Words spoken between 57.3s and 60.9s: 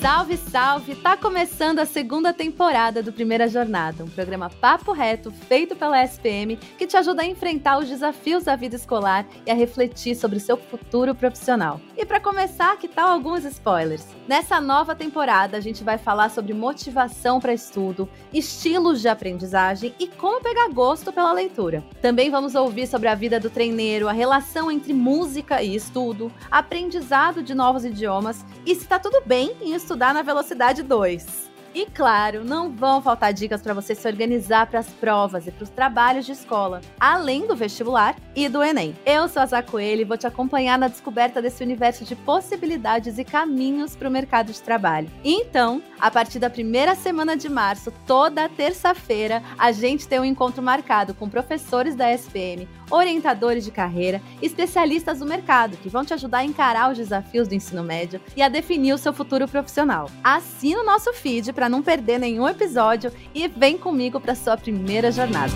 do ensino médio e a definir o seu futuro profissional. Assina o